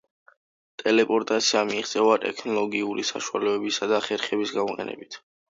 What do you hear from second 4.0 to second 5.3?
ხერხების გამოყენებით.